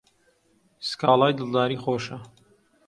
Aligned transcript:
سکاڵای 0.87 1.33
دڵداری 1.39 1.77
خۆشە 1.83 2.17